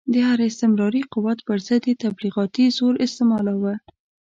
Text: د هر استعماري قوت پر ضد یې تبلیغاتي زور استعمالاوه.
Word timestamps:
د 0.13 0.15
هر 0.27 0.39
استعماري 0.49 1.01
قوت 1.13 1.39
پر 1.47 1.57
ضد 1.67 1.83
یې 1.89 1.95
تبلیغاتي 2.03 2.65
زور 2.77 2.93
استعمالاوه. 3.05 3.73